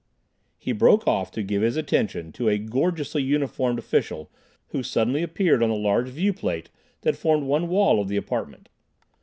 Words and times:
He 0.57 0.71
broke 0.71 1.07
off 1.07 1.29
to 1.29 1.43
give 1.43 1.61
his 1.61 1.77
attention 1.77 2.31
to 2.31 2.49
a 2.49 2.57
gorgeously 2.57 3.21
uniformed 3.21 3.77
official 3.77 4.31
who 4.69 4.81
suddenly 4.81 5.21
appeared 5.21 5.61
on 5.61 5.69
the 5.69 5.75
large 5.75 6.09
viewplate 6.09 6.71
that 7.01 7.15
formed 7.15 7.43
one 7.43 7.67
wall 7.67 7.99
of 8.01 8.07
the 8.07 8.17
apartment. 8.17 8.67